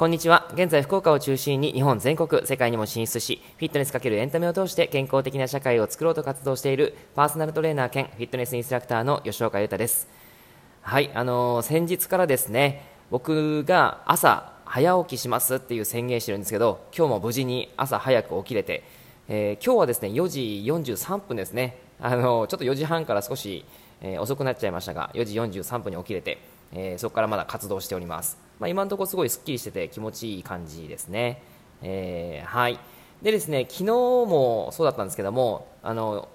[0.00, 0.48] こんにちは。
[0.54, 10.08] 現在、福岡を中心に日本全国、世界にも進出し、フィットネスかけるエンタメを通して健康的な社会を作ろうと活動しているパーソナルトレーナー兼フィットネスインストラクターの吉岡裕太です。
[10.80, 18.82] はい、あのー、先日からですね、僕が朝早起きしますっていう宣言してるんですけど、今日も無事に朝早く起きれて、
[19.28, 21.76] えー、今日はですね、4時43分ですね。
[22.00, 23.66] あの、ちょっと4時半から少し、
[24.00, 26.38] え遅くなっちゃいましたが、4時43分に起きれて、
[26.72, 28.49] えそこからまだ活動しております。
[28.60, 31.42] まあ、今のところすごいすっきりしてて気持ちいい感じですね。
[31.82, 32.78] えー、はい
[33.22, 36.28] でですね昨日もそうだったんですけどもあの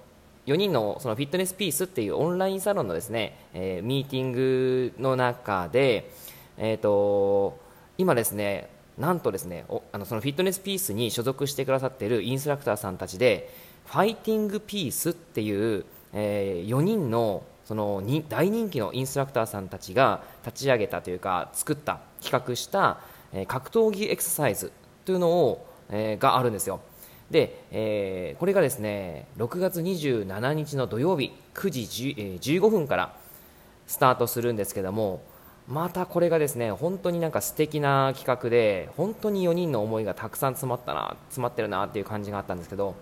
[0.46, 6.10] 4人のそのフィットネスピースっていうオンラインサロンのですね、えー、ミーティングの中で、
[6.56, 7.58] えーと、
[7.98, 13.52] 今ですねなんとですねあのそのフィットネスピースに所属してくださっているインストラクターさんたちで
[13.86, 23.00] ファイティングピースっていう、えー、4人のそのに大人気のインストラクターさんたちが立ち上げたというか作った企画した、
[23.32, 24.72] えー、格闘技エクササイズ
[25.04, 26.80] というのを、えー、があるんですよ。
[27.30, 33.16] で、えー、これがですね6月27日の土曜日9時10、えー、15分から
[33.88, 35.22] スタートするんですけども
[35.66, 42.94] またこれがですね本当になんか素敵な企画で本当に4人の思いがたくさん詰まったな詰まってるなっていう感じがあったんですけど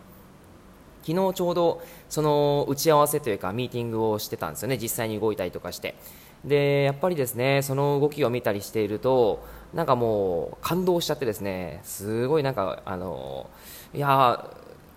[1.07, 5.95] 昨日ちょうどその打ち合わせというかミーティングをしてたんですよね、実際に動いたりとかして。
[6.45, 11.81] でやっぱりですねその動きを見たりしているとなんかもう感動しちゃってですね。
[11.85, 13.49] すごいなんかあの
[13.95, 14.51] いや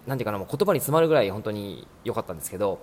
[0.05, 2.79] なんていうかなもう言葉に詰まるぐらい本当に良かったんですけど。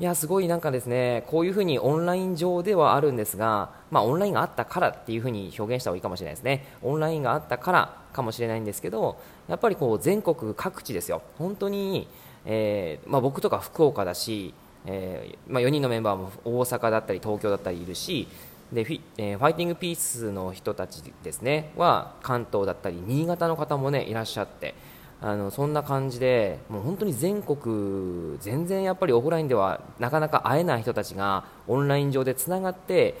[0.00, 6.66] いやすごいなんかですねこういうふうにオンライン上ではあるんですが、まあ、オンラインがあったからっていうふうに表現した方がいいかもしれないですね。
[6.82, 11.22] オンラインがあったからかもしれないんですけどやっぱりこう全国各地ですよ。
[11.38, 12.08] 本当に
[12.44, 14.54] えーまあ、僕とか福岡だし、
[14.86, 18.28] えーまあ、4人のメンバーも大阪だったり東京だったりいるし
[18.72, 24.74] でフィ,、えー、ファイティングピースの人たちですねは関東だったり新潟の方も、ね、いらっしゃって
[25.20, 33.14] あのそんな感じでもう本当に全国全然やっぱりオフラインではなかなか会えない人たちがオンライン上でつながって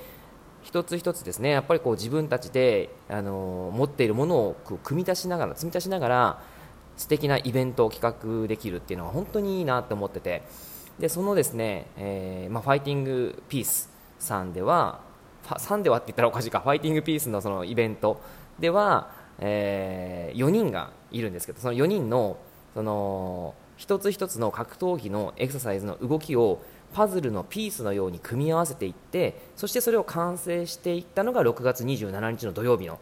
[0.62, 6.42] 一つ一つですねやっぱりこう自分たちであの持っているものを組み足しながら積み足しながら
[6.96, 10.42] 素敵なイベントを企画できるっていうのは本当にいいなと思ってて
[10.98, 15.00] でそのですね、えー、まあ、ファイティングピースさんでは
[15.58, 18.20] さんではって言ったらおかしいかファイティングピースのそのイベント
[18.60, 22.36] では、えー、4人がいるんですけどその4人の
[22.74, 26.62] その一つ一つの格闘技のエクササイズの動きを
[26.94, 32.98] パズルのピースのように組み合わせていってそしてそれを完成していったのが6月27日の土曜日の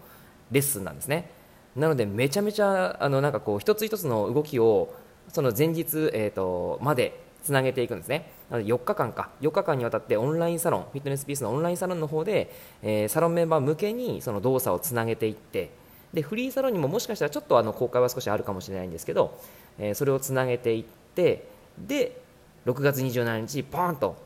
[0.51, 1.31] レッスンなんですね。
[1.77, 4.93] なのでめちゃめちゃあのなんかこう一つ一つの動きを
[5.29, 8.33] その前日、えーと、までつなげていくんですね。
[8.51, 9.31] なので4日間か。
[9.41, 15.71] 4日間にわたってオンラインサロンフィットネスピースのオンラインサロンの方で、えー、サロンメンバー向けにその動作をつなげていって
[16.13, 19.39] でフリーサロンにももしかしたらちょっとあの公開は少しあるかもしれないんですけど、
[19.79, 21.47] えー、それをつなげていって
[21.79, 22.21] で
[22.67, 24.17] 6月27日ポーンと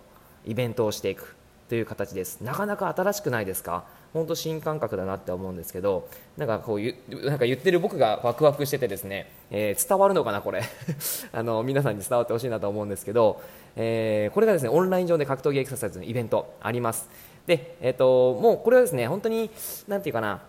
[0.47, 1.37] イベントをしていく。
[1.69, 2.41] という形です。
[2.43, 3.85] なかなか新しくないですか？
[4.13, 10.63] 本当新感覚だなって思うんですけどなんかこうなんか言ってる僕がワクワクしててですね、えー、伝わるのかなこれ？
[11.33, 13.41] あの皆さんに伝わってほしいなと思うんですけど、
[13.77, 17.09] えー、これがですねオンライン上で格闘技エクササイズのイベントあります。
[17.47, 19.51] で、えーと、もうこれはですね本当に
[19.89, 20.43] なていうかな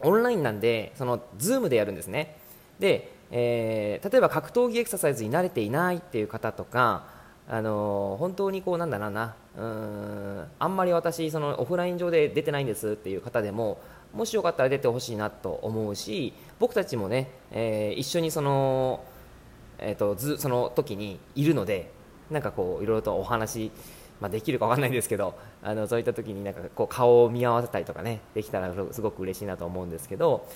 [0.00, 2.36] オンラインなんでその Zoom でやるんですね。
[2.78, 7.04] で、えー、例えば格闘技エクササイズに慣れていないっていう方とか
[7.50, 9.34] あの本当にこうなんだろうな。
[9.56, 13.78] うんあんまり私そのオフライン上で出てないんですっていう方でも
[14.12, 19.02] もしよかったら出てほしいなと思うし僕たちもね、えー、一緒にその,、
[19.78, 21.90] えーと、ずその時にいるので
[22.30, 23.72] なんかこういろいろとお話、
[24.20, 30.46] まあ、できるか分かんないんですけどあのそういった時になんかこう顔を見合わせたりとかねできたらすごく嬉しいなと思うんですけど、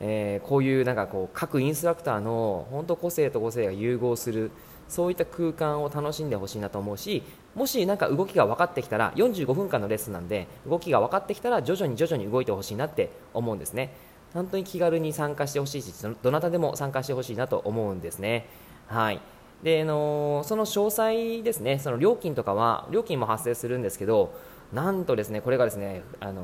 [0.00, 4.50] えー、こういうなんかこう各インストラクターの本当個性と個性が融合する
[4.88, 7.22] そういった空間を楽しんでほしいなと思うし
[7.54, 13.94] もし何か動きが分かってきたら45分間のレッスンなんで動きが分かってきたら徐々に徐々に動いてほしいなって思うんですね。
[14.34, 15.92] 本当に気軽に参加してほしいし
[16.22, 18.46] どなたでも参加してほしいなと思うんですね。
[18.86, 19.20] はい。
[19.62, 21.78] であのその詳細ですね。
[21.78, 24.34] その料金とかは料金も発生するんですけど
[24.72, 26.42] なんとですねこれがですねあの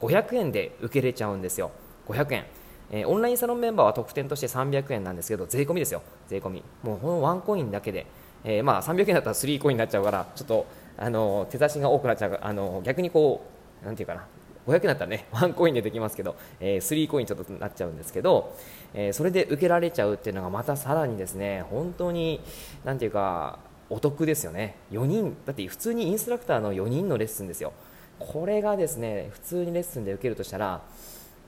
[0.00, 1.70] 500円で受けれちゃうんですよ。
[2.08, 2.44] 500円。
[2.90, 6.02] えー、オンラインサロンメンバーは特典として300円なんですけど税込みですよ。
[6.28, 6.64] 税込み。
[6.82, 8.06] もうこのワンコインだけで、
[8.44, 10.66] えー、まあ300円だったら3コインになっちゃうからちょっと
[10.96, 13.46] あの手出しが多くなっちゃうあの逆にこ
[13.82, 14.26] うなていうかな。
[14.66, 18.52] 500円だったらね ワンコインでできますけど、えー、3コインちょっとなっちゃうんですけど、
[18.92, 22.40] え、それで受けられちゃうっていうのがまたさらにですね本当に
[22.84, 23.58] なていうか
[23.88, 24.76] お得ですよね。
[24.92, 27.72] 4人だって普通にインストラクターの4人のレッスンですよ。
[28.18, 30.82] これがですね普通にレッスンで受けるとしたら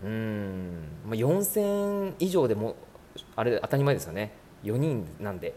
[0.02, 2.76] うん、ま、4000以上でも
[3.36, 4.32] あれ当たり前ですよね。
[4.64, 5.54] 4人なんで、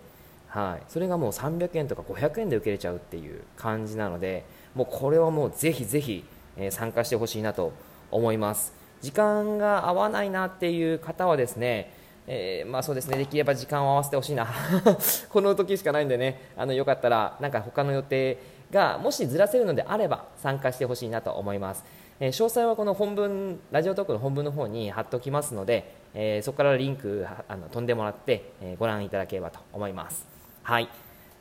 [0.47, 6.25] はい、それがもう300円とか500円で受けれちゃうっていう感じなのでもうこれはもうぜひぜひ、
[6.71, 7.73] 参加してほしいなと
[8.11, 8.73] 思います。
[9.01, 11.91] 時間が合わないなっていう方はですね
[12.27, 13.17] えーまあそうですね。
[13.17, 14.47] できれば時間を合わせてほしいな。
[15.29, 16.49] この時しかないんでね。
[16.57, 18.37] あのよかったらなんか他の予定
[18.71, 21.83] がもしずらせるのであれば参加してほしいなと思います、
[22.19, 30.25] え詳細はこの本文ラジオトークの本文の方に貼っておきますので、えそこからリンクあの飛んでもらって、えご覧いただければと思います
[30.63, 30.87] はい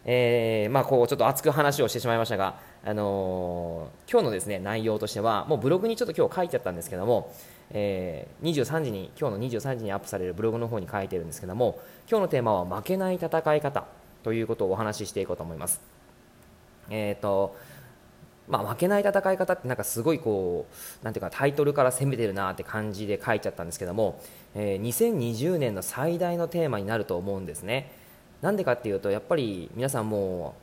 [0.07, 7.33] えーまあ、こうちょっと熱く話をしてしまいましたが、あのー今日のですね内容としてはもうブログにちょっと今日書いちゃったんですけども、
[7.71, 11.81] えー23時に今日の23時にアップされるブログの方に書いてるんですけども
[12.11, 13.85] 今日のテーマは負けない戦い方
[14.25, 15.81] ということをお話ししていこうと思います。
[16.91, 17.55] えーと
[18.47, 20.67] まあ、負けない戦い方ってなんかすごいこ
[21.03, 24.21] うなんていうかタイトルから攻めてるなって感じで書いちゃったんですけども、
[24.55, 27.93] えー2020年の最大のテーマになると思うんですね。
[28.43, 30.55] なんでかっていうとやっぱり皆さんも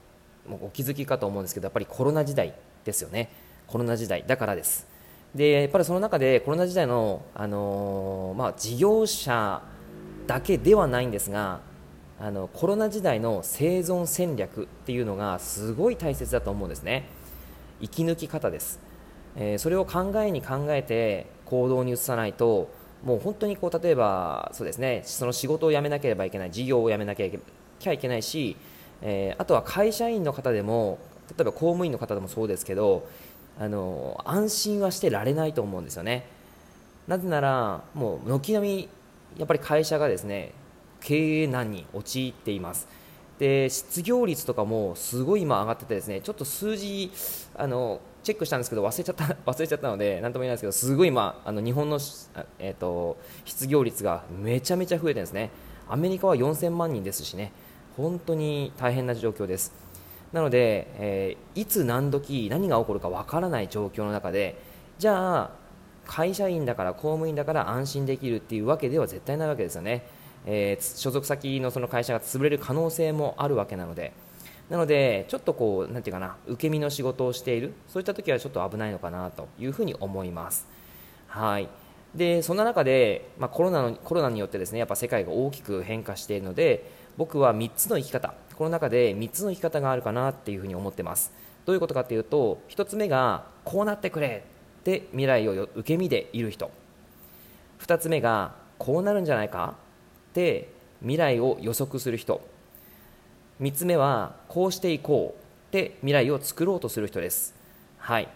[0.47, 2.53] もうお気づきかと思うんですけどやっぱりコロナ時代
[2.85, 3.29] ですよね。
[3.67, 4.87] コロナ時代だからです。
[5.33, 9.61] でやっぱりその中でコロナ時代の、あのーまあ、事業者
[10.27, 11.61] だけではないんですが
[12.19, 17.07] あのコロナ時代の生存戦略っていうのがすごい大切だと思うんですね。
[17.81, 18.79] 生き抜き方です、
[19.35, 22.69] えーそれを考えに考えて行動に移さないと
[23.03, 27.39] もう本当にこう例えばそうですねその仕事を辞めなければいけない事業を辞めなきゃいけ
[27.79, 28.55] きゃいけないし、
[29.01, 30.99] えーあとは会社員の方でも
[31.37, 33.07] 例えば公務員の方でもそうですけど
[33.59, 36.25] あの安心はしてられないと思うんですよね。
[37.07, 38.89] なぜならもう軒並み
[39.37, 40.51] やっぱり会社がですね
[40.99, 42.87] 経営難に陥っています。
[43.41, 47.11] で失業率とかもすごい今上がっててですねちょっと数字
[47.55, 51.97] あのチェックしたんですけど忘れちゃった 忘れちゃったので何とも言えないですけどすごい今あの日本の、
[52.59, 55.49] えー、と失業率がめちゃめちゃ増えてるんですね。
[55.89, 57.51] アメリカは4000万人ですしね。
[57.97, 59.73] 本当に大変な状況です。
[60.31, 64.61] なので、えーいつ何時何が起こるかわからない状況の中で
[64.99, 65.51] じゃあ
[66.05, 70.05] 会社員だから公務員だから安心できるっていうわけでは絶対ないわけですよね、
[70.45, 74.13] えー所属先のその会社が潰れる可能性もあるわけなので
[74.71, 80.65] なのでちょっとこうなんていうかな受け身の仕事をしているそういった時はちょっと危ないのかなというふうに思います。
[81.27, 81.67] はい。
[82.15, 91.33] でそんな中で、まあ、コロナのコロナによってですねやっぱ世界が大きく変化しているので僕は3つの生き方この中で3つの生き方があるかなっていうふうに思ってます。
[91.65, 94.45] どういうことかというと1つ目がこうなってくれ
[94.79, 96.71] って未来を受け身でいる人。
[97.79, 99.75] 2つ目がこうなるんじゃないか
[100.31, 100.69] って
[101.01, 102.41] 未来を予測する人。
[103.61, 107.53] 3つ目はこうしていこうって未来を作ろうとする人です。
[107.97, 108.29] はい。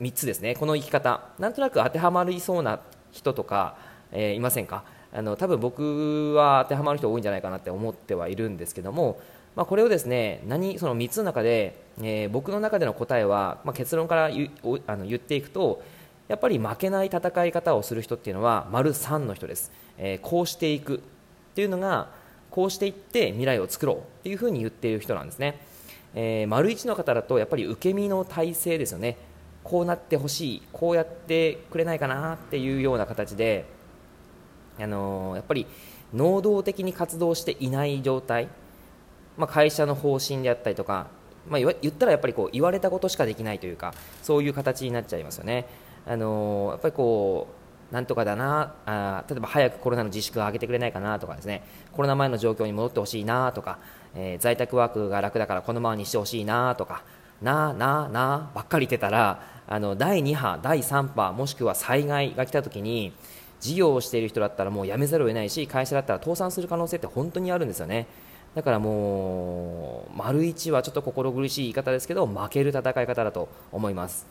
[0.00, 0.54] 3つですね。
[0.54, 1.20] この生き方。
[1.38, 2.80] なんとなく当てはまりそうな
[3.10, 3.76] 人とか、
[4.12, 4.84] えーいませんか？
[5.12, 9.20] あの多分僕は当てはまる人多いんじゃないかなって思ってはいるんですけども、
[9.56, 14.50] まあ、これをですね何その3つの中で、えー僕の中での答えは、まあ、結論から言
[14.86, 15.82] あの言っていくと
[16.28, 21.02] やっぱり負けない戦い方をする人っていうのは丸3の人です、えーこうしていく。
[21.52, 22.08] っていうのが
[22.50, 25.60] こうしていって未来を作ろうっていうふうに言っている人なんですね、
[26.14, 29.16] えー丸1の方だとやっぱり受け身の体制ですよね。
[29.64, 33.64] こうなってほしいこうやってくれないかなっていうような形で、
[34.78, 35.66] あのーやっぱり
[36.12, 38.48] 能動的に活動していない状態、
[39.38, 41.06] まあ、会社の方針であったりとか、
[41.48, 45.66] まあ、言ったらやっぱりこう言われたことしかできないというかそういう形になっちゃいますよね。
[46.06, 47.61] あのーやっぱりこう
[47.92, 53.78] なんとかだなあ例えば早くコロナの自粛を上げてくれないかなとかですねコロナ前の状況に戻ってほしいなとか、
[54.16, 57.04] えー在宅ワークが楽だからこのままにしてほしいなとか
[57.42, 63.12] なあなあなあばっかり言ってたらあの第2波、第3波もしくは災害が来た時に
[63.60, 68.06] 事業をしている人だったらもう辞めざるを得ないし会社だったら倒産する可能性って本当にあるんですよね。
[68.54, 74.26] だからもう丸1はちょっと心苦しい言い方ですけど負ける戦い方だと思います。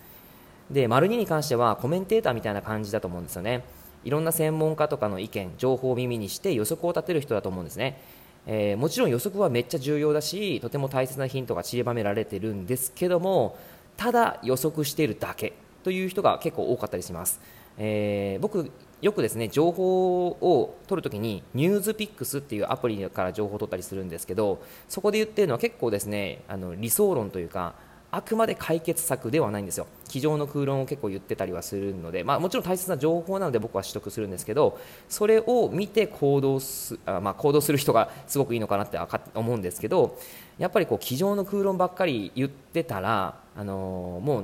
[0.71, 3.63] で丸2に関してはコメンテーターみたいな感じだと思うんですよね。
[4.03, 8.01] いろんな専門家とかの意見情報を耳にして予測を立てる人だと思うんですね、
[8.47, 13.57] えーもちろん予測はめっちゃ重要だしとても大切なヒントが散りばめられてるんですけども
[13.97, 17.39] ただ予測しているだけという人が結構多かったりします、
[17.77, 27.73] えー僕よくですね情報を取るときにニュースピックスっていうアプリから情報を取ったりするんですけどそこで言ってるのは結構ですねあの理想論というか
[28.13, 34.77] あくまで解決策ではないんですよ、机上の空論を結構言ってたりはするので、まあ、もちろん大切な情報なので僕は取得するんですけど、
[35.07, 38.99] それを見て行動すあ、まあ、行動する人がすごくいいのかなって
[39.33, 40.17] 思うんですけど、
[40.59, 44.43] やっぱりこう机上の空論ばっかり言ってたら、あのーもう、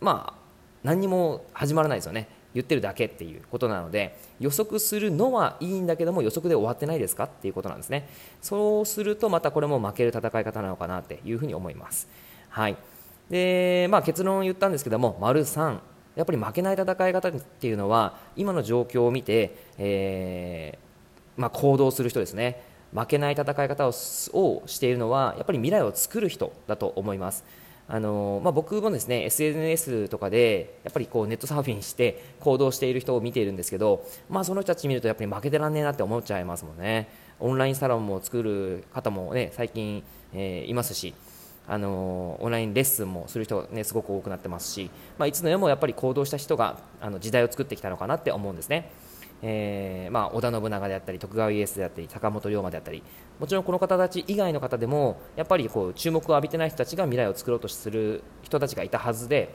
[0.00, 0.38] まあ、
[0.82, 8.08] 何にも始まらないですよね、言ってるだけっていうことなので予測するのはいいんだけども予測で終わってないですかっていうことなんですね。
[8.40, 12.08] そうするとまたこれも負ける戦い方なのかなっていうふうに思います。
[12.48, 12.76] はい。
[13.30, 15.78] で、まあ、結論を言ったんですけども丸3
[16.16, 22.64] やっぱり負けない戦い方っていうのは今の状況を見て、えー、まあ、行動する人ですね。
[22.92, 27.44] 負けない戦い方をしているのはやっぱり未来を作る人だと思います。
[27.90, 37.08] あのまあ、僕もですね SNS とかでやっぱりこうネットサーフィンして行動している人を見ているんですけど、まあ、その人たち見るとやっぱり負けてらんねえなって思っちゃいますもんね。
[37.40, 40.02] オンラインサロンも作る方も、ね、最近、
[40.34, 41.14] えー、いますし
[41.68, 48.90] あのオンラインレッスンもする人が、ね、すごく多くなってますし、まあ、いつの世もやっぱり行動した人があの時代を作ってきたのかなって思うんですね。
[49.40, 53.04] えーまあ、織田信長であったり徳川家康であったり坂本龍馬であったり
[53.38, 59.54] もちろんこの方たち以外の方でもやっぱりこう注目を浴びてない人たちが未来を作ろうとする人たちがいたはずで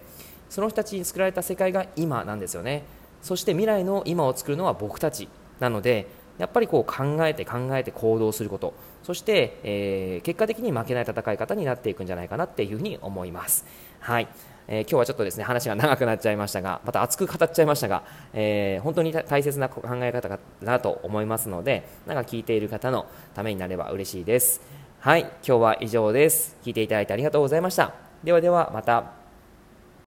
[0.49, 2.83] その人たちに作られた世界が今なんですよね
[3.21, 5.27] そして未来の今を作るのは僕たち
[5.59, 13.65] なのでやっぱりこう考えて考えて行動することそして、えー、結果的に負けない戦い方になっていくんじゃないかなっていうふうに思います。
[13.99, 14.27] はい。
[14.67, 23.05] えー、今日はちょっとですね話が長くなっちゃいましたがまた熱く語っちゃいましたが、えー、本当に大切な考え方かなと思いますのでなんか聞いている方の
[23.35, 24.61] ためになれば嬉しいです。
[24.99, 25.21] はい。
[25.21, 26.55] 今日は以上です。
[26.63, 27.93] 聞いていただいてありがとうございました。
[28.23, 29.22] ではではまた。